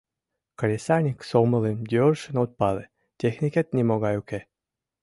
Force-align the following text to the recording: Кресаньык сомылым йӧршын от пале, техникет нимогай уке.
Кресаньык 0.59 1.19
сомылым 1.29 1.79
йӧршын 1.93 2.35
от 2.43 2.51
пале, 2.59 2.85
техникет 3.19 3.67
нимогай 3.75 4.15
уке. 4.21 4.39